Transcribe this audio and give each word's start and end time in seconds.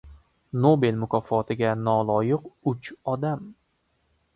Nobel 0.63 0.97
mukofotiga 1.01 1.69
noloyiq 1.85 2.43
uch 2.73 2.93
odam 3.15 3.51